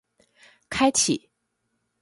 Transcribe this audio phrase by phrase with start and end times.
[0.71, 1.29] 開啟